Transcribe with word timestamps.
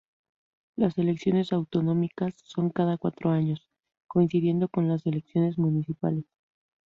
Las 0.77 0.97
elecciones 0.97 1.53
autonómicas 1.53 2.33
son 2.43 2.71
cada 2.71 2.97
cuatro 2.97 3.29
años, 3.29 3.67
coincidiendo 4.07 4.67
con 4.67 4.87
las 4.87 5.05
elecciones 5.05 5.59
municipales. 5.59 6.25